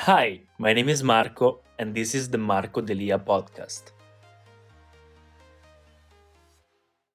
Hi, 0.00 0.40
my 0.58 0.74
name 0.74 0.90
is 0.90 1.02
Marco, 1.02 1.60
and 1.78 1.94
this 1.94 2.14
is 2.14 2.28
the 2.28 2.36
Marco 2.36 2.82
Delia 2.82 3.18
podcast. 3.18 3.92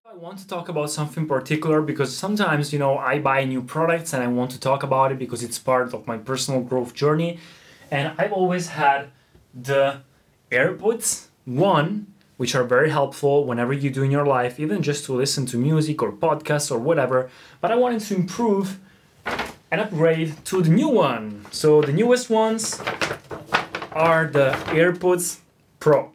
I 0.04 0.15
want 0.15 0.39
to 0.39 0.47
talk 0.47 0.68
about 0.68 0.89
something 0.89 1.28
particular 1.28 1.83
because 1.83 2.17
sometimes, 2.17 2.73
you 2.73 2.79
know, 2.79 2.97
I 2.97 3.20
buy 3.20 3.46
new 3.46 3.62
products 3.62 4.13
and 4.13 4.23
I 4.23 4.28
want 4.28 4.49
to 4.52 4.59
talk 4.59 4.81
about 4.81 5.12
it 5.12 5.20
because 5.20 5.44
it's 5.44 5.59
part 5.59 5.94
of 5.94 6.07
my 6.07 6.17
personal 6.17 6.62
growth 6.62 6.94
journey. 6.96 7.38
And 7.91 8.13
I've 8.17 8.34
always 8.34 8.70
had 8.70 9.11
the 9.54 10.02
AirPods 10.52 11.27
One, 11.45 12.07
which 12.38 12.55
are 12.55 12.63
very 12.63 12.89
helpful 12.89 13.45
whenever 13.45 13.73
you 13.73 13.91
do 13.91 14.02
in 14.02 14.11
your 14.11 14.25
life, 14.25 14.59
even 14.59 14.82
just 14.82 15.05
to 15.05 15.13
listen 15.13 15.45
to 15.45 15.57
music 15.57 16.02
or 16.02 16.11
podcasts 16.11 16.71
or 16.71 16.79
whatever. 16.79 17.29
But 17.61 17.71
I 17.71 17.75
wanted 17.75 18.02
to 18.02 18.16
improve 18.16 18.79
and 19.71 19.79
upgrade 19.79 20.35
to 20.45 20.61
the 20.61 20.69
new 20.69 20.89
one. 20.89 21.45
So 21.51 21.81
the 21.81 21.93
newest 21.93 22.29
ones 22.29 22.79
are 23.93 24.27
the 24.27 24.52
AirPods 24.67 25.39
Pro. 25.79 26.12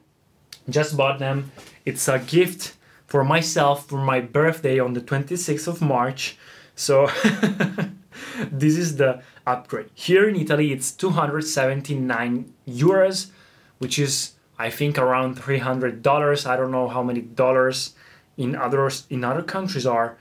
Just 0.69 0.97
bought 0.97 1.19
them. 1.19 1.51
It's 1.85 2.07
a 2.07 2.19
gift 2.19 2.75
for 3.07 3.25
myself 3.25 3.87
for 3.87 3.99
my 3.99 4.21
birthday 4.21 4.79
on 4.79 4.93
the 4.93 5.01
26th 5.01 5.67
of 5.67 5.81
March. 5.81 6.37
So 6.75 7.07
this 8.53 8.77
is 8.77 8.97
the 8.97 9.23
upgrade. 9.47 9.89
Here 9.95 10.29
in 10.29 10.37
Italy 10.37 10.73
it's 10.73 10.93
279 10.93 12.53
euros, 12.69 13.31
which 13.79 13.99
is 13.99 14.33
I 14.59 14.71
think 14.71 14.99
around 14.99 15.37
$300. 15.37 16.47
I 16.47 16.57
don't 16.57 16.71
know 16.71 16.89
how 16.89 17.03
many 17.03 17.21
dollars 17.21 17.95
in 18.37 18.55
others 18.55 19.07
in 19.09 19.25
other 19.25 19.43
countries 19.43 19.87
are, 19.87 20.19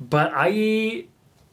but 0.00 0.32
I 0.34 1.04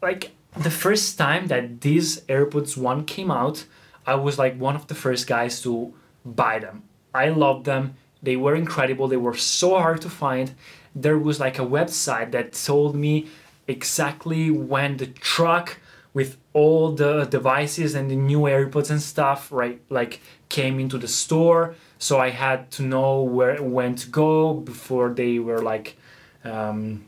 like 0.01 0.31
the 0.57 0.71
first 0.71 1.17
time 1.17 1.47
that 1.47 1.81
these 1.81 2.21
AirPods 2.21 2.77
1 2.77 3.05
came 3.05 3.31
out, 3.31 3.65
I 4.05 4.15
was 4.15 4.37
like 4.37 4.57
one 4.57 4.75
of 4.75 4.87
the 4.87 4.95
first 4.95 5.27
guys 5.27 5.61
to 5.63 5.93
buy 6.23 6.59
them. 6.59 6.83
I 7.13 7.29
loved 7.29 7.65
them. 7.65 7.95
They 8.21 8.35
were 8.35 8.55
incredible. 8.55 9.07
They 9.07 9.17
were 9.17 9.35
so 9.35 9.77
hard 9.77 10.01
to 10.01 10.09
find. 10.09 10.53
There 10.95 11.17
was 11.17 11.39
like 11.39 11.59
a 11.59 11.65
website 11.65 12.31
that 12.31 12.53
told 12.53 12.95
me 12.95 13.27
exactly 13.67 14.49
when 14.49 14.97
the 14.97 15.07
truck 15.07 15.77
with 16.13 16.37
all 16.53 16.93
the 16.93 17.25
devices 17.25 17.93
and 17.93 18.09
the 18.09 18.15
new 18.15 18.41
AirPods 18.41 18.89
and 18.89 19.01
stuff, 19.01 19.51
right, 19.51 19.81
like 19.89 20.21
came 20.47 20.79
into 20.79 20.97
the 20.97 21.09
store. 21.09 21.75
So 21.99 22.19
I 22.19 22.29
had 22.29 22.71
to 22.71 22.83
know 22.83 23.21
where 23.21 23.61
when 23.61 23.95
to 23.95 24.09
go 24.09 24.53
before 24.53 25.09
they 25.09 25.39
were 25.39 25.61
like, 25.61 25.97
um, 26.45 27.05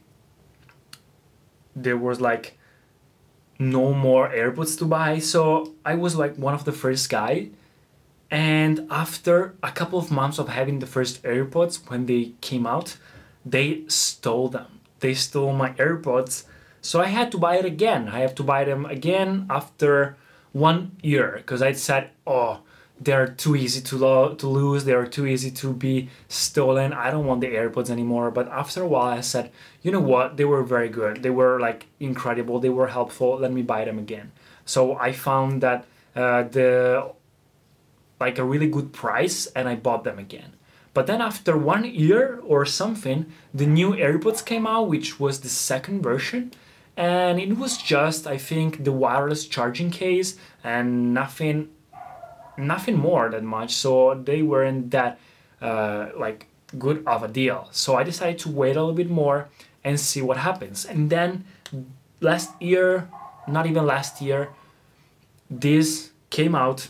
there 1.75 1.97
was 1.97 2.19
like 2.19 2.56
no 3.59 3.93
more 3.93 4.29
AirPods 4.29 4.77
to 4.79 4.85
buy. 4.85 5.19
So 5.19 5.73
I 5.85 5.95
was 5.95 6.15
like 6.15 6.35
one 6.35 6.53
of 6.53 6.65
the 6.65 6.71
first 6.71 7.09
guy. 7.09 7.49
And 8.29 8.87
after 8.91 9.55
a 9.63 9.71
couple 9.71 9.99
of 9.99 10.11
months 10.11 10.37
of 10.37 10.49
having 10.49 10.79
the 10.79 10.85
first 10.85 11.23
AirPods 11.23 11.89
when 11.89 12.05
they 12.05 12.33
came 12.41 12.67
out, 12.67 12.97
they 13.45 13.83
stole 13.87 14.49
them. 14.49 14.79
They 14.99 15.13
stole 15.13 15.53
my 15.53 15.71
AirPods. 15.71 16.43
So 16.81 17.01
I 17.01 17.07
had 17.07 17.31
to 17.31 17.37
buy 17.37 17.57
it 17.57 17.65
again. 17.65 18.09
I 18.09 18.19
have 18.19 18.35
to 18.35 18.43
buy 18.43 18.63
them 18.63 18.85
again 18.85 19.47
after 19.49 20.17
one 20.51 20.97
year 21.01 21.33
because 21.37 21.61
I 21.61 21.71
said, 21.73 22.09
oh, 22.25 22.61
they're 22.99 23.27
too 23.27 23.55
easy 23.55 23.81
to, 23.81 23.97
lo- 23.97 24.33
to 24.33 24.47
lose 24.47 24.85
they're 24.85 25.05
too 25.05 25.27
easy 25.27 25.51
to 25.51 25.73
be 25.73 26.09
stolen. 26.27 26.93
I 26.93 27.11
don't 27.11 27.25
want 27.25 27.41
the 27.41 27.47
airpods 27.47 27.89
anymore 27.89 28.31
but 28.31 28.47
after 28.47 28.83
a 28.83 28.87
while 28.87 29.17
i 29.17 29.21
said 29.21 29.51
you 29.87 29.93
know 29.93 30.01
what? 30.01 30.35
They 30.35 30.43
were 30.43 30.63
very 30.63 30.89
good. 30.89 31.23
They 31.23 31.29
were 31.29 31.61
like 31.61 31.85
incredible. 32.01 32.59
They 32.59 32.67
were 32.67 32.87
helpful. 32.87 33.37
Let 33.37 33.53
me 33.53 33.61
buy 33.61 33.85
them 33.85 33.97
again. 33.97 34.33
So 34.65 34.97
i 34.97 35.13
found 35.13 35.61
that 35.61 35.85
uh, 36.13 36.43
the 36.43 37.11
like 38.19 38.37
a 38.37 38.43
really 38.43 38.67
good 38.67 38.91
price 38.91 39.45
and 39.55 39.69
i 39.69 39.75
bought 39.75 40.03
them 40.03 40.19
again. 40.19 40.51
But 40.93 41.05
then 41.07 41.21
after 41.21 41.55
one 41.55 41.85
year 41.85 42.41
or 42.43 42.65
something 42.65 43.31
the 43.53 43.67
new 43.67 43.91
airpods 43.93 44.43
came 44.43 44.65
out 44.67 44.89
which 44.89 45.19
was 45.19 45.39
the 45.39 45.49
second 45.49 46.01
version 46.01 46.51
and 46.97 47.39
it 47.39 47.57
was 47.57 47.77
just 47.77 48.25
i 48.25 48.37
think 48.49 48.83
the 48.83 48.91
wireless 48.91 49.45
charging 49.45 49.91
case 49.91 50.29
and 50.63 51.13
nothing 51.13 51.69
nothing 52.57 52.97
more 52.97 53.29
that 53.29 53.43
much 53.43 53.73
so 53.73 54.15
they 54.15 54.41
weren't 54.41 54.91
that 54.91 55.19
uh, 55.61 56.09
like 56.17 56.47
good 56.77 57.03
of 57.07 57.23
a 57.23 57.27
deal. 57.27 57.69
So 57.71 57.95
i 57.95 58.03
decided 58.03 58.39
to 58.39 58.49
wait 58.49 58.75
a 58.75 58.79
little 58.81 58.95
bit 58.95 59.09
more 59.09 59.49
and 59.83 59.99
see 59.99 60.21
what 60.21 60.37
happens. 60.37 60.85
And 60.85 61.09
then 61.09 61.45
last 62.19 62.49
year 62.61 63.09
not 63.47 63.65
even 63.65 63.85
last 63.85 64.21
year 64.21 64.49
this 65.49 66.11
came 66.29 66.53
out 66.53 66.89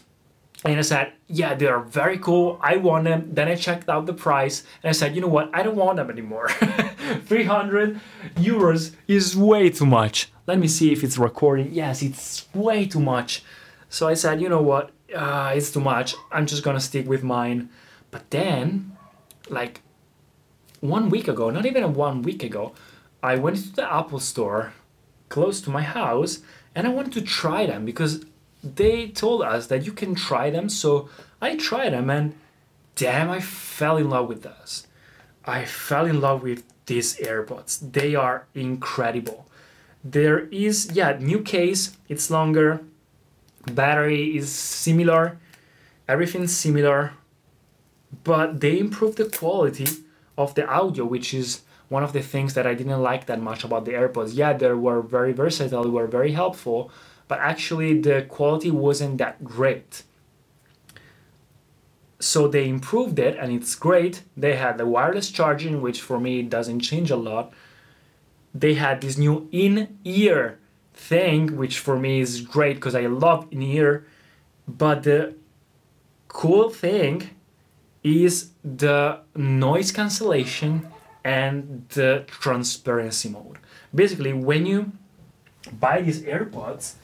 and 0.66 0.79
i 0.79 0.81
said 0.81 1.13
yeah 1.28 1.53
they 1.53 1.67
are 1.67 1.81
very 1.81 2.17
cool. 2.17 2.59
I 2.61 2.78
want 2.78 3.03
them. 3.03 3.29
Then 3.34 3.47
i 3.47 3.55
checked 3.55 3.88
out 3.89 4.05
the 4.07 4.13
price 4.13 4.63
and 4.81 4.89
i 4.89 4.94
said 4.94 5.16
you 5.16 5.22
know 5.22 5.28
what? 5.28 5.49
I 5.53 5.61
don't 5.63 5.75
want 5.75 5.97
them 5.97 6.09
anymore. 6.09 6.49
300 7.25 7.99
euros 8.35 8.95
is 9.07 9.35
way 9.38 9.69
too 9.69 9.85
much. 9.85 10.31
Let 10.47 10.57
me 10.59 10.67
see 10.67 10.91
if 10.91 11.03
it's 11.03 11.17
recording. 11.17 11.69
Yes 11.73 12.01
it's 12.01 12.47
way 12.53 12.88
too 12.88 12.99
much. 12.99 13.44
So 13.89 14.07
i 14.07 14.16
said 14.16 14.41
you 14.41 14.49
know 14.49 14.61
what 14.61 14.91
uh, 15.16 15.53
it's 15.56 15.72
too 15.72 15.79
much. 15.79 16.16
I'm 16.31 16.45
just 16.45 16.63
gonna 16.63 16.79
stick 16.79 17.07
with 17.07 17.23
mine. 17.23 17.69
But 18.12 18.29
then, 18.29 18.97
like 19.50 19.81
one 20.79 21.09
week 21.09 21.28
ago, 21.28 21.50
not 21.50 21.66
even 21.66 21.94
one 21.94 22.22
week 22.22 22.44
ago, 22.44 22.73
I 23.22 23.35
went 23.35 23.57
to 23.57 23.75
the 23.75 23.91
Apple 23.91 24.19
store 24.19 24.73
close 25.29 25.59
to 25.62 25.69
my 25.69 25.81
house 25.81 26.40
and 26.75 26.88
I 26.88 26.91
wanted 26.91 27.13
to 27.13 27.22
try 27.22 27.66
them 27.66 27.85
because 27.85 28.23
they 28.63 29.07
told 29.09 29.41
us 29.41 29.67
that 29.67 29.85
you 29.85 29.91
can 29.91 30.16
try 30.16 30.50
them. 30.50 30.69
So 30.69 31.09
I 31.41 31.56
tried 31.56 31.94
them 31.94 32.09
and 32.09 32.35
damn, 32.96 33.29
I 33.29 33.40
fell 33.40 33.97
in 33.97 34.09
love 34.09 34.28
with 34.28 34.44
those. 34.44 34.88
I 35.46 35.66
fell 35.66 36.06
in 36.06 36.22
love 36.22 36.44
with 36.44 36.63
these 36.85 37.17
AirPods. 37.17 37.94
They 37.94 38.16
are 38.16 38.46
incredible. 38.53 39.47
There 40.03 40.40
is, 40.51 40.91
yeah, 40.94 41.17
new 41.19 41.41
case, 41.41 41.97
it's 42.07 42.29
longer, 42.29 42.81
battery 43.75 44.35
is 44.38 44.51
similar 44.51 45.38
everything's 46.07 46.55
similar 46.55 47.13
but 48.23 48.61
they 48.61 48.79
improved 48.79 49.17
the 49.17 49.29
quality 49.29 49.88
of 50.38 50.55
the 50.55 50.66
audio 50.67 51.05
which 51.05 51.33
is 51.33 51.61
one 51.89 52.03
of 52.03 52.13
the 52.13 52.22
things 52.22 52.53
that 52.53 52.67
i 52.67 52.73
didn't 52.73 53.01
like 53.01 53.25
that 53.25 53.41
much 53.41 53.63
about 53.63 53.85
the 53.85 53.91
airpods. 53.91 54.31
Yeah 54.33 54.53
they 54.53 54.72
were 54.72 55.01
very 55.01 55.33
versatile 55.33 55.83
they 55.83 55.89
were 55.89 56.07
very 56.07 56.31
helpful 56.31 56.91
but 57.28 57.39
actually 57.39 58.00
the 58.00 58.25
quality 58.29 58.72
wasn't 58.72 59.17
that 59.17 59.44
great. 59.44 60.03
So 62.19 62.47
they 62.47 62.67
improved 62.67 63.19
it 63.19 63.38
and 63.38 63.51
it's 63.51 63.75
great. 63.75 64.23
They 64.35 64.55
had 64.55 64.78
the 64.78 64.85
wireless 64.85 65.29
charging 65.29 65.81
which 65.81 66.01
for 66.01 66.19
me 66.19 66.41
doesn't 66.41 66.79
change 66.79 67.11
a 67.11 67.16
lot. 67.16 67.53
They 68.55 68.73
had 68.73 69.01
this 69.01 69.17
new 69.17 69.47
in-ear 69.51 70.57
thing, 70.97 71.56
which 71.56 71.80
for 71.80 71.97
me 71.97 72.19
is 72.19 72.41
great 72.41 72.75
because 72.75 72.96
I 72.96 73.06
love 73.06 73.47
in 73.52 73.62
ear. 73.62 74.06
But 74.68 75.03
the 75.03 75.35
cool 76.28 76.69
thing 76.69 77.30
is 78.03 78.50
the 78.63 79.19
noise 79.35 79.91
cancellation 79.91 80.88
and 81.24 81.85
the 81.90 82.25
transparency 82.28 83.30
mode. 83.30 83.59
Basically, 83.94 84.34
when 84.34 84.66
you 84.66 84.91
buy 85.80 86.02
these 86.02 86.22
AirPods, 86.24 86.96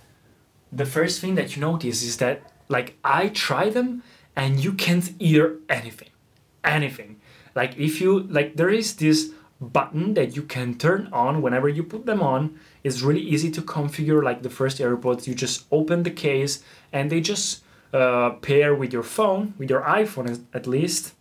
the 0.71 0.85
first 0.85 1.21
thing 1.21 1.35
that 1.35 1.55
you 1.55 1.61
notice 1.61 2.03
is 2.03 2.17
that 2.17 2.51
like 2.69 2.97
I 3.03 3.29
try 3.29 3.69
them 3.69 4.03
and 4.35 4.63
you 4.63 4.73
can't 4.73 5.09
hear 5.19 5.57
anything. 5.69 6.09
Anything. 6.63 7.19
Like 7.55 7.77
if 7.77 8.01
you 8.01 8.21
like 8.21 8.55
there 8.55 8.69
is 8.69 8.95
this 8.95 9.31
button 9.71 10.13
that 10.13 10.35
you 10.35 10.41
can 10.41 10.75
turn 10.77 11.09
on 11.11 11.41
whenever 11.41 11.69
you 11.69 11.83
put 11.83 12.05
them 12.05 12.21
on 12.21 12.59
it's 12.83 13.01
really 13.01 13.21
easy 13.21 13.49
to 13.51 13.61
configure 13.61 14.21
like 14.21 14.43
the 14.43 14.49
first 14.49 14.79
AirPods. 14.79 15.25
You 15.25 15.33
just 15.33 15.65
open 15.71 16.03
the 16.03 16.11
case 16.11 16.63
and 16.91 17.09
they 17.09 17.21
just 17.21 17.63
uh, 17.93 18.31
pair 18.31 18.75
with 18.75 18.91
your 18.91 19.03
phone, 19.03 19.53
with 19.57 19.69
your 19.69 19.81
iPhone 19.81 20.43
at 20.53 20.67
least. 20.67 21.13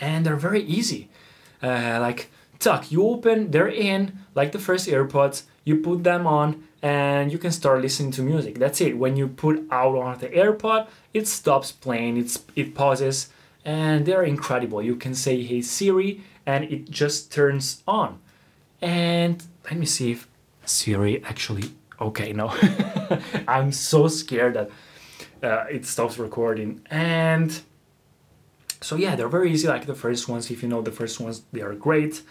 And 0.00 0.24
they're 0.24 0.36
very 0.36 0.62
easy. 0.62 1.08
Uh, 1.62 1.98
like, 2.00 2.30
tuck, 2.58 2.92
you 2.92 3.06
open, 3.06 3.50
they're 3.50 3.68
in, 3.68 4.18
like 4.34 4.52
the 4.52 4.58
first 4.58 4.88
AirPods, 4.88 5.42
you 5.64 5.76
put 5.76 6.04
them 6.04 6.26
on 6.26 6.64
and 6.82 7.30
you 7.30 7.38
can 7.38 7.52
start 7.52 7.82
listening 7.82 8.10
to 8.12 8.22
music. 8.22 8.58
That's 8.58 8.80
it. 8.80 8.98
When 8.98 9.16
you 9.16 9.28
put 9.28 9.66
out 9.70 9.96
on 9.96 10.18
the 10.18 10.28
AirPod, 10.28 10.88
it 11.12 11.26
stops 11.28 11.72
playing, 11.72 12.16
it's, 12.16 12.42
it 12.56 12.74
pauses, 12.74 13.28
and 13.64 14.06
they're 14.06 14.22
incredible. 14.22 14.82
You 14.82 14.96
can 14.96 15.14
say, 15.14 15.42
hey 15.42 15.60
Siri, 15.60 16.22
and 16.50 16.64
it 16.64 16.90
just 16.90 17.32
turns 17.32 17.82
on. 17.86 18.18
And 18.80 19.36
let 19.64 19.76
me 19.76 19.86
see 19.86 20.12
if 20.12 20.20
Siri 20.64 21.22
actually 21.24 21.66
okay 22.00 22.32
no 22.32 22.48
I'm 23.48 23.72
so 23.72 24.08
scared 24.08 24.54
that 24.54 24.70
uh, 25.42 25.64
it 25.76 25.84
stops 25.84 26.16
recording 26.18 26.80
and 26.90 27.50
so 28.80 28.96
yeah 28.96 29.16
they're 29.16 29.34
very 29.38 29.50
easy 29.52 29.68
like 29.68 29.86
the 29.86 30.00
first 30.04 30.28
ones 30.28 30.50
if 30.50 30.62
you 30.62 30.68
know 30.68 30.80
the 30.80 30.96
first 31.00 31.20
ones 31.20 31.42
they 31.52 31.60
are 31.60 31.74
great 31.74 32.22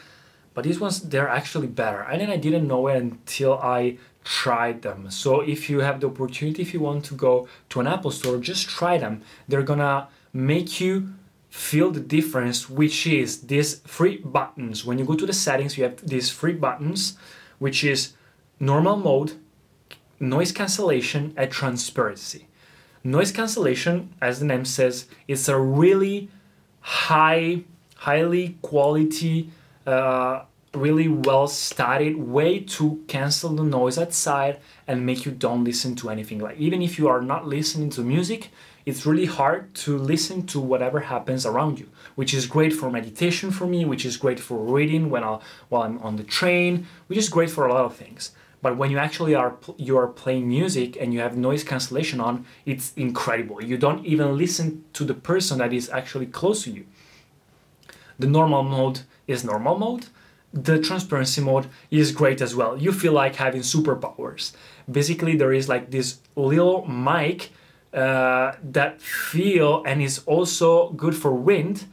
but 0.53 0.63
these 0.63 0.79
ones 0.79 0.95
they're 1.11 1.29
actually 1.29 1.67
better 1.67 2.01
and 2.09 2.21
then 2.21 2.29
I 2.29 2.37
didn't 2.37 2.67
know 2.67 2.87
it 2.87 2.97
until 2.97 3.53
I 3.79 3.97
tried 4.23 4.81
them. 4.81 5.09
So 5.09 5.41
if 5.41 5.69
you 5.69 5.79
have 5.79 6.01
the 6.01 6.07
opportunity, 6.07 6.61
if 6.61 6.73
you 6.73 6.81
want 6.81 7.05
to 7.05 7.15
go 7.15 7.47
to 7.69 7.79
an 7.79 7.87
Apple 7.87 8.11
store, 8.11 8.37
just 8.37 8.69
try 8.69 8.97
them. 8.97 9.21
They're 9.47 9.63
gonna 9.63 10.07
make 10.33 10.79
you 10.81 11.13
feel 11.49 11.91
the 11.91 11.99
difference, 11.99 12.69
which 12.69 13.07
is 13.07 13.41
these 13.41 13.75
three 13.75 14.17
buttons. 14.17 14.85
When 14.85 14.99
you 14.99 15.05
go 15.05 15.15
to 15.15 15.25
the 15.25 15.33
settings, 15.33 15.77
you 15.77 15.83
have 15.83 16.07
these 16.07 16.31
three 16.31 16.53
buttons, 16.53 17.17
which 17.57 17.83
is 17.83 18.13
normal 18.59 18.97
mode, 18.97 19.33
noise 20.19 20.51
cancellation, 20.51 21.33
and 21.35 21.51
transparency. 21.51 22.47
Noise 23.03 23.31
cancellation, 23.31 24.13
as 24.21 24.39
the 24.39 24.45
name 24.45 24.65
says, 24.65 25.07
it's 25.27 25.47
a 25.47 25.57
really 25.57 26.29
high, 26.81 27.63
highly 27.95 28.57
quality, 28.61 29.51
uh, 29.87 30.43
really 30.79 31.07
well 31.07 31.47
studied 31.47 32.15
way 32.15 32.59
to 32.59 33.03
cancel 33.07 33.51
the 33.51 33.63
noise 33.63 33.97
outside 33.97 34.59
and 34.87 35.05
make 35.05 35.25
you 35.25 35.31
don't 35.31 35.63
listen 35.63 35.95
to 35.97 36.09
anything. 36.09 36.39
Like 36.39 36.57
even 36.57 36.81
if 36.81 36.97
you 36.97 37.07
are 37.07 37.21
not 37.21 37.47
listening 37.47 37.89
to 37.91 38.01
music, 38.01 38.49
it's 38.85 39.05
really 39.05 39.25
hard 39.25 39.73
to 39.75 39.97
listen 39.97 40.45
to 40.47 40.59
whatever 40.59 41.01
happens 41.01 41.45
around 41.45 41.79
you, 41.79 41.89
which 42.15 42.33
is 42.33 42.47
great 42.47 42.73
for 42.73 42.89
meditation 42.89 43.51
for 43.51 43.67
me, 43.67 43.85
which 43.85 44.05
is 44.05 44.17
great 44.17 44.39
for 44.39 44.57
reading 44.57 45.09
when 45.09 45.23
I, 45.23 45.39
while 45.69 45.83
I'm 45.83 45.99
on 45.99 46.15
the 46.15 46.23
train, 46.23 46.87
which 47.07 47.19
is 47.19 47.29
great 47.29 47.51
for 47.51 47.65
a 47.65 47.73
lot 47.73 47.85
of 47.85 47.95
things. 47.95 48.31
But 48.61 48.77
when 48.77 48.91
you 48.91 48.97
actually 48.97 49.35
are 49.35 49.55
you 49.77 49.97
are 49.97 50.07
playing 50.07 50.47
music 50.47 50.97
and 50.99 51.13
you 51.13 51.21
have 51.21 51.37
noise 51.37 51.63
cancellation 51.63 52.19
on, 52.19 52.45
it's 52.65 52.93
incredible. 52.95 53.63
You 53.63 53.77
don't 53.77 54.05
even 54.05 54.37
listen 54.37 54.83
to 54.93 55.05
the 55.05 55.13
person 55.13 55.59
that 55.59 55.71
is 55.71 55.89
actually 55.89 56.25
close 56.25 56.63
to 56.63 56.71
you. 56.71 56.85
The 58.17 58.27
normal 58.27 58.63
mode 58.63 59.01
is 59.27 59.45
normal 59.45 59.77
mode. 59.77 60.07
The 60.53 60.79
transparency 60.79 61.41
mode 61.41 61.67
is 61.91 62.11
great 62.11 62.41
as 62.41 62.55
well. 62.55 62.77
You 62.77 62.91
feel 62.91 63.13
like 63.13 63.35
having 63.35 63.61
superpowers. 63.61 64.53
Basically, 64.89 65.35
there 65.35 65.53
is 65.53 65.69
like 65.69 65.91
this 65.91 66.19
little 66.35 66.87
mic 66.87 67.51
uh, 67.93 68.53
that 68.63 69.01
feel 69.01 69.83
and 69.85 70.01
is 70.01 70.19
also 70.25 70.91
good 70.91 71.15
for 71.15 71.31
wind. 71.31 71.85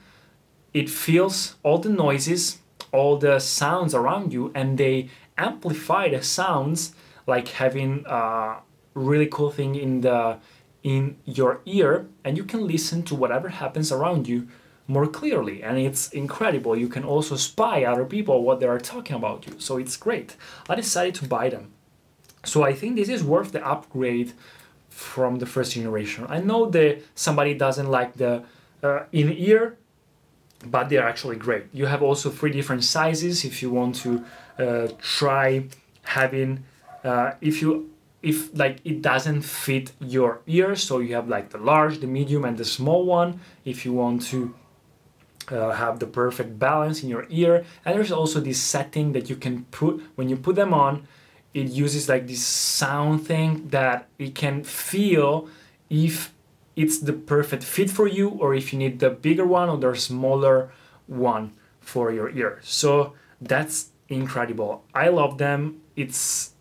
It 0.72 0.88
feels 0.88 1.56
all 1.62 1.78
the 1.78 1.88
noises, 1.88 2.58
all 2.92 3.16
the 3.18 3.38
sounds 3.38 3.94
around 3.94 4.32
you, 4.32 4.52
and 4.54 4.78
they 4.78 5.10
amplify 5.38 6.08
the 6.08 6.22
sounds 6.22 6.94
like 7.26 7.48
having 7.48 8.04
a 8.06 8.58
really 8.94 9.26
cool 9.26 9.50
thing 9.50 9.74
in 9.74 10.00
the 10.00 10.38
in 10.82 11.16
your 11.24 11.60
ear 11.66 12.06
and 12.24 12.36
you 12.36 12.44
can 12.44 12.66
listen 12.66 13.02
to 13.02 13.14
whatever 13.14 13.48
happens 13.48 13.90
around 13.90 14.28
you 14.28 14.46
more 14.88 15.06
clearly 15.06 15.62
and 15.62 15.78
it's 15.78 16.08
incredible. 16.10 16.76
You 16.76 16.88
can 16.88 17.04
also 17.04 17.36
spy 17.36 17.84
other 17.84 18.04
people 18.04 18.42
what 18.42 18.60
they 18.60 18.66
are 18.66 18.78
talking 18.78 19.16
about 19.16 19.46
you. 19.46 19.54
So 19.58 19.76
it's 19.78 19.96
great. 19.96 20.36
I 20.68 20.74
decided 20.74 21.14
to 21.16 21.28
buy 21.28 21.48
them. 21.48 21.72
So 22.44 22.62
i 22.62 22.72
think 22.72 22.94
this 22.94 23.08
is 23.08 23.24
worth 23.24 23.50
the 23.50 23.66
upgrade 23.66 24.32
from 24.88 25.38
the 25.38 25.46
first 25.46 25.72
generation. 25.72 26.26
I 26.28 26.40
know 26.40 26.70
that 26.70 27.02
somebody 27.14 27.54
doesn't 27.54 27.90
like 27.90 28.14
the 28.14 28.44
uh, 28.82 29.00
in 29.12 29.32
ear 29.32 29.76
but 30.64 30.88
they're 30.88 31.06
actually 31.06 31.36
great. 31.36 31.64
You 31.72 31.86
have 31.86 32.02
also 32.02 32.30
three 32.30 32.50
different 32.50 32.84
sizes 32.84 33.44
if 33.44 33.62
you 33.62 33.70
want 33.70 33.94
to 33.96 34.24
uh, 34.58 34.88
try 35.00 35.64
having 36.02 36.64
uh, 37.04 37.32
if 37.40 37.60
you 37.62 37.90
if 38.22 38.56
like 38.58 38.78
it 38.84 39.02
doesn't 39.02 39.42
fit 39.42 39.92
your 40.00 40.40
ear. 40.46 40.74
So 40.74 40.98
you 40.98 41.14
have 41.14 41.28
like 41.28 41.50
the 41.50 41.58
large 41.58 41.98
the 41.98 42.06
medium 42.06 42.44
and 42.44 42.56
the 42.56 42.64
small 42.64 43.04
one. 43.04 43.40
If 43.64 43.84
you 43.84 43.92
want 43.92 44.22
to 44.30 44.54
uh, 45.50 45.70
have 45.70 45.98
the 45.98 46.06
perfect 46.06 46.58
balance 46.58 47.02
in 47.02 47.08
your 47.08 47.26
ear 47.30 47.64
and 47.84 47.96
there's 47.96 48.12
also 48.12 48.40
this 48.40 48.60
setting 48.60 49.12
that 49.12 49.28
you 49.30 49.36
can 49.36 49.64
put 49.66 50.02
when 50.14 50.28
you 50.28 50.36
put 50.36 50.56
them 50.56 50.74
on 50.74 51.06
it 51.54 51.68
uses 51.68 52.08
like 52.08 52.26
this 52.26 52.44
sound 52.44 53.26
thing 53.26 53.68
that 53.68 54.08
it 54.18 54.34
can 54.34 54.62
feel 54.62 55.48
if 55.88 56.32
it's 56.74 56.98
the 56.98 57.12
perfect 57.12 57.62
fit 57.62 57.90
for 57.90 58.06
you 58.06 58.28
or 58.28 58.54
if 58.54 58.72
you 58.72 58.78
need 58.78 58.98
the 58.98 59.10
bigger 59.10 59.46
one 59.46 59.68
or 59.68 59.78
the 59.78 59.94
smaller 59.94 60.70
one 61.06 61.52
for 61.80 62.12
your 62.12 62.30
ear 62.30 62.60
so 62.62 63.14
that's 63.40 63.90
incredible. 64.08 64.84
I 64.94 65.08
love 65.08 65.38
them. 65.38 65.80
It's 65.94 66.52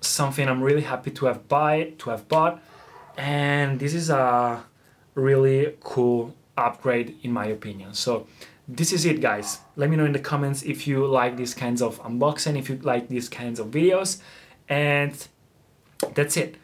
something 0.00 0.48
I'm 0.48 0.62
really 0.62 0.82
happy 0.82 1.10
to 1.10 1.26
have 1.26 1.48
buy 1.48 1.94
to 1.98 2.10
have 2.10 2.28
bought, 2.28 2.62
and 3.16 3.78
this 3.78 3.94
is 3.94 4.10
a 4.10 4.64
really 5.14 5.76
cool 5.80 6.34
upgrade 6.60 7.16
in 7.22 7.32
my 7.32 7.46
opinion. 7.46 7.94
So 7.94 8.26
this 8.68 8.92
is 8.92 9.04
it 9.04 9.20
guys. 9.20 9.60
Let 9.76 9.90
me 9.90 9.96
know 9.96 10.04
in 10.04 10.12
the 10.12 10.18
comments 10.18 10.62
if 10.62 10.86
you 10.86 11.06
like 11.06 11.36
these 11.36 11.54
kinds 11.54 11.82
of 11.82 12.00
unboxing, 12.02 12.58
if 12.58 12.68
you 12.68 12.76
like 12.82 13.08
these 13.08 13.28
kinds 13.28 13.58
of 13.58 13.68
videos, 13.68 14.20
and 14.68 15.12
that's 16.14 16.36
it. 16.36 16.56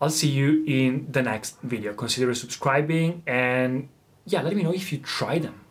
I'll 0.00 0.10
see 0.10 0.28
you 0.28 0.64
in 0.66 1.08
the 1.10 1.22
next 1.22 1.60
video. 1.62 1.92
Consider 1.94 2.34
subscribing 2.34 3.22
and 3.26 3.88
yeah, 4.26 4.42
let 4.42 4.54
me 4.54 4.62
know 4.62 4.72
if 4.72 4.92
you 4.92 4.98
try 4.98 5.38
them. 5.38 5.64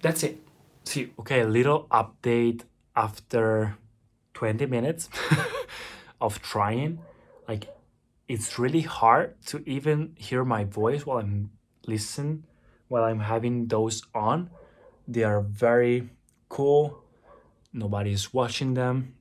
That's 0.00 0.22
it. 0.22 0.40
See 0.84 1.00
you. 1.00 1.10
Okay, 1.18 1.40
a 1.40 1.46
little 1.48 1.86
update 1.90 2.62
after 2.96 3.76
20 4.34 4.66
minutes 4.66 5.08
of 6.20 6.40
trying 6.42 6.98
like 7.48 7.66
it's 8.28 8.58
really 8.58 8.82
hard 8.82 9.34
to 9.46 9.62
even 9.66 10.12
hear 10.16 10.44
my 10.44 10.64
voice 10.64 11.06
while 11.06 11.18
i'm 11.18 11.50
listening 11.86 12.44
while 12.88 13.04
i'm 13.04 13.20
having 13.20 13.66
those 13.68 14.02
on. 14.14 14.50
They 15.06 15.24
are 15.24 15.40
very 15.40 16.10
cool. 16.50 17.02
Nobody's 17.72 18.34
watching 18.34 18.74
them. 18.74 19.14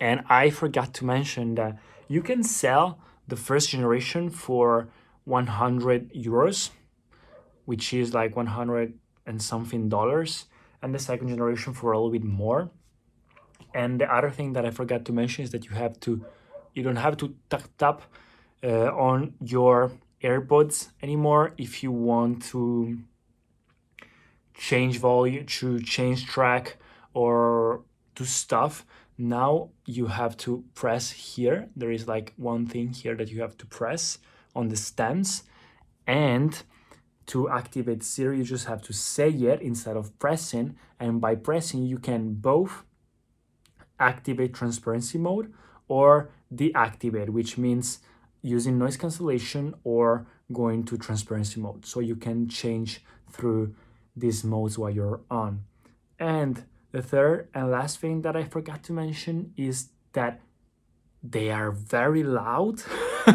And 0.00 0.22
i 0.28 0.50
forgot 0.50 0.94
to 0.94 1.04
mention 1.04 1.54
that 1.56 1.78
you 2.08 2.22
can 2.22 2.42
sell 2.42 2.98
the 3.26 3.36
first 3.36 3.70
generation 3.70 4.30
for 4.30 4.88
100 5.24 6.12
euros 6.14 6.70
which 7.68 7.92
is 7.92 8.14
like 8.14 8.34
100 8.34 8.94
and 9.26 9.42
something 9.42 9.90
dollars 9.90 10.46
and 10.80 10.94
the 10.94 10.98
second 10.98 11.28
generation 11.28 11.74
for 11.74 11.92
a 11.92 11.98
little 11.98 12.10
bit 12.10 12.24
more. 12.24 12.70
And 13.74 14.00
the 14.00 14.10
other 14.10 14.30
thing 14.30 14.54
that 14.54 14.64
I 14.64 14.70
forgot 14.70 15.04
to 15.04 15.12
mention 15.12 15.44
is 15.44 15.50
that 15.50 15.66
you 15.66 15.72
have 15.72 16.00
to, 16.00 16.24
you 16.72 16.82
don't 16.82 16.96
have 16.96 17.18
to 17.18 17.34
tap 17.50 17.64
tap 17.76 18.02
uh, 18.64 18.88
on 19.08 19.34
your 19.42 19.92
AirPods 20.22 20.88
anymore 21.02 21.54
if 21.56 21.82
you 21.82 21.92
want 21.92 22.42
to 22.44 22.98
change 24.54 24.98
volume, 24.98 25.46
to 25.46 25.80
change 25.80 26.26
track, 26.26 26.76
or 27.14 27.82
to 28.14 28.24
stuff. 28.24 28.84
Now 29.16 29.70
you 29.86 30.06
have 30.06 30.36
to 30.38 30.64
press 30.74 31.10
here. 31.10 31.68
There 31.76 31.90
is 31.90 32.06
like 32.06 32.32
one 32.36 32.66
thing 32.66 32.92
here 32.92 33.16
that 33.16 33.30
you 33.30 33.40
have 33.42 33.56
to 33.58 33.66
press 33.66 34.18
on 34.54 34.68
the 34.68 34.76
stems, 34.76 35.44
and 36.06 36.62
to 37.26 37.48
activate 37.50 38.02
Siri, 38.02 38.38
you 38.38 38.44
just 38.44 38.66
have 38.66 38.80
to 38.82 38.92
say 38.92 39.28
it 39.28 39.60
instead 39.60 39.96
of 39.96 40.18
pressing. 40.18 40.76
And 40.98 41.20
by 41.20 41.34
pressing, 41.34 41.82
you 41.82 41.98
can 41.98 42.34
both 42.34 42.84
activate 44.00 44.54
transparency 44.54 45.18
mode 45.18 45.52
or 45.88 46.30
deactivate, 46.54 47.28
which 47.28 47.58
means 47.58 47.98
using 48.42 48.78
noise 48.78 48.96
cancellation 48.96 49.74
or 49.84 50.26
going 50.52 50.84
to 50.84 50.96
transparency 50.96 51.60
mode. 51.60 51.84
So 51.86 52.00
you 52.00 52.16
can 52.16 52.48
change 52.48 53.04
through 53.30 53.74
these 54.16 54.44
modes 54.44 54.78
while 54.78 54.90
you're 54.90 55.20
on. 55.30 55.64
And 56.18 56.64
the 56.92 57.02
third 57.02 57.48
and 57.54 57.70
last 57.70 57.98
thing 57.98 58.22
that 58.22 58.36
I 58.36 58.44
forgot 58.44 58.82
to 58.84 58.92
mention 58.92 59.52
is 59.56 59.90
that 60.12 60.40
they 61.22 61.50
are 61.50 61.70
very 61.70 62.22
loud. 62.22 62.82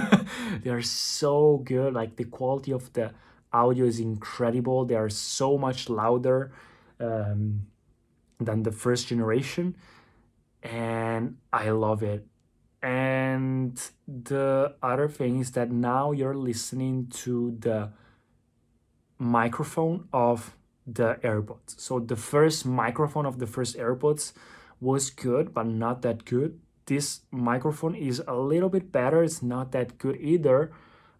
they 0.63 0.69
are 0.69 0.81
so 0.81 1.62
good. 1.63 1.93
Like 1.93 2.15
the 2.15 2.24
quality 2.24 2.72
of 2.72 2.91
the 2.93 3.12
audio 3.51 3.86
is 3.86 4.00
incredible. 4.00 4.86
They 4.86 4.95
are 4.95 5.10
so 5.10 5.57
much 5.57 5.89
louder 5.89 6.51
um, 7.00 7.67
than 8.39 8.63
the 8.63 8.72
first 8.72 9.07
generation 9.07 9.75
and 10.63 11.38
I 11.51 11.69
love 11.69 12.03
it. 12.03 12.25
And 12.84 13.80
the 14.06 14.75
other 14.84 15.08
thing 15.08 15.40
is 15.40 15.52
that 15.52 15.72
now 15.72 16.12
you're 16.12 16.36
listening 16.36 17.08
to 17.24 17.56
the 17.60 17.92
microphone 19.18 20.10
of 20.12 20.58
the 20.86 21.16
AirPods. 21.24 21.80
So 21.80 22.00
the 22.00 22.18
first 22.18 22.66
microphone 22.66 23.25
of 23.25 23.40
the 23.40 23.48
first 23.48 23.78
AirPods 23.78 24.34
was 24.82 25.10
good, 25.10 25.54
but 25.54 25.66
not 25.66 26.02
that 26.02 26.25
good. 26.25 26.60
This 26.86 27.22
microphone 27.32 27.96
is 27.96 28.22
a 28.28 28.36
little 28.36 28.68
bit 28.68 28.92
better. 28.92 29.24
It's 29.24 29.42
not 29.42 29.72
that 29.72 29.98
good 29.98 30.18
either. 30.20 30.74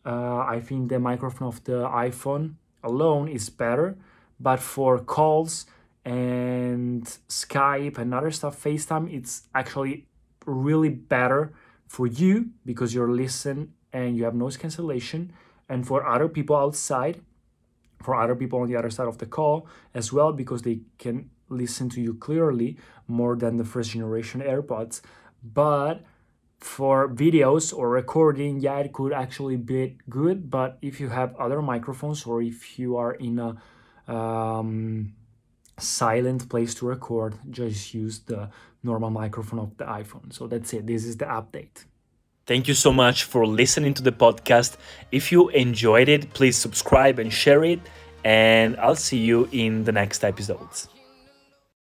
Uh, 0.05 0.39
I 0.39 0.60
think 0.60 0.89
the 0.89 1.00
microphone 1.00 1.48
of 1.48 1.63
the 1.63 1.88
iPhone 1.88 2.55
alone 2.84 3.29
is 3.29 3.50
better, 3.50 3.96
but 4.38 4.60
for 4.60 5.00
calls, 5.00 5.65
and 6.05 7.05
Skype 7.29 7.98
and 7.98 8.13
other 8.13 8.32
stuff, 8.32 8.62
FaceTime, 8.62 9.13
it's 9.13 9.43
actually 9.55 10.05
really 10.45 10.89
better 10.89 11.53
for 11.88 12.07
you 12.07 12.50
because 12.65 12.93
you're 12.93 13.12
listening 13.12 13.73
and 13.91 14.17
you 14.17 14.23
have 14.23 14.35
noise 14.35 14.57
cancellation. 14.57 15.33
And 15.69 15.88
for 15.88 16.05
other 16.05 16.27
people 16.27 16.55
outside, 16.55 17.21
for 18.01 18.15
other 18.15 18.35
people 18.35 18.59
on 18.59 18.67
the 18.67 18.75
other 18.75 18.89
side 18.89 19.07
of 19.07 19.17
the 19.17 19.25
call 19.25 19.67
as 19.93 20.12
well, 20.12 20.33
because 20.33 20.63
they 20.63 20.79
can 20.97 21.29
listen 21.50 21.89
to 21.89 22.01
you 22.01 22.15
clearly 22.15 22.77
more 23.07 23.35
than 23.35 23.57
the 23.57 23.63
first 23.63 23.91
generation 23.91 24.41
AirPods. 24.41 25.01
But 25.43 26.03
for 26.59 27.09
videos 27.09 27.75
or 27.75 27.89
recording, 27.89 28.59
yeah, 28.59 28.79
it 28.79 28.93
could 28.93 29.13
actually 29.13 29.57
be 29.57 29.97
good. 30.09 30.50
But 30.50 30.77
if 30.81 31.00
you 31.00 31.09
have 31.09 31.35
other 31.35 31.62
microphones 31.62 32.25
or 32.25 32.41
if 32.41 32.79
you 32.79 32.97
are 32.97 33.13
in 33.13 33.39
a 33.39 34.12
um, 34.12 35.13
silent 35.77 36.50
place 36.50 36.74
to 36.75 36.86
record, 36.86 37.36
just 37.50 37.94
use 37.94 38.20
the 38.20 38.50
normal 38.84 39.10
microphone 39.10 39.60
of 39.60 39.77
the 39.77 39.86
iPhone. 39.86 40.34
So 40.34 40.48
that's 40.48 40.74
it. 40.74 40.86
This 40.88 41.06
is 41.06 41.18
the 41.18 41.25
update. 41.25 41.86
Thank 42.46 42.68
you 42.68 42.74
so 42.74 42.92
much 42.92 43.24
for 43.24 43.48
listening 43.48 43.94
to 43.94 44.03
the 44.03 44.12
podcast. 44.12 44.75
If 45.12 45.32
you 45.32 45.50
enjoyed 45.50 46.10
it, 46.10 46.34
please 46.34 46.58
subscribe 46.58 47.18
and 47.18 47.32
share 47.32 47.63
it. 47.63 47.80
And 48.25 48.77
I'll 48.77 48.96
see 48.96 49.18
you 49.18 49.48
in 49.51 49.86
the 49.86 49.92
next 49.92 50.24
episodes. 50.24 50.89